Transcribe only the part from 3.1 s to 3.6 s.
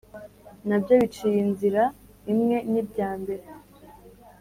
mbere,